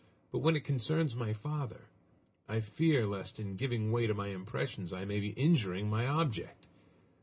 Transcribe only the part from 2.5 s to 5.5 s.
fear lest in giving way to my impressions I may be